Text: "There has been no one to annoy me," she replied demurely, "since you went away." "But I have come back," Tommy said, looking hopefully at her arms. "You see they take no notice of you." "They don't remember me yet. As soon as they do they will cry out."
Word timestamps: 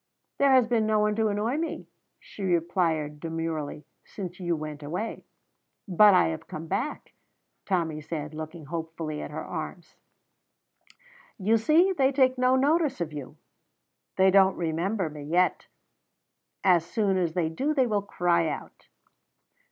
"There 0.39 0.49
has 0.51 0.65
been 0.65 0.87
no 0.87 0.97
one 0.97 1.15
to 1.17 1.27
annoy 1.27 1.57
me," 1.57 1.87
she 2.19 2.41
replied 2.41 3.19
demurely, 3.19 3.85
"since 4.03 4.39
you 4.39 4.55
went 4.55 4.81
away." 4.81 5.25
"But 5.87 6.15
I 6.15 6.29
have 6.29 6.47
come 6.47 6.65
back," 6.65 7.13
Tommy 7.67 8.01
said, 8.01 8.33
looking 8.33 8.65
hopefully 8.65 9.21
at 9.21 9.29
her 9.29 9.45
arms. 9.45 9.93
"You 11.37 11.55
see 11.55 11.91
they 11.93 12.11
take 12.11 12.35
no 12.39 12.55
notice 12.55 12.99
of 12.99 13.13
you." 13.13 13.37
"They 14.15 14.31
don't 14.31 14.55
remember 14.57 15.07
me 15.07 15.21
yet. 15.21 15.67
As 16.63 16.83
soon 16.83 17.15
as 17.15 17.33
they 17.35 17.49
do 17.49 17.75
they 17.75 17.85
will 17.85 18.01
cry 18.01 18.47
out." 18.49 18.87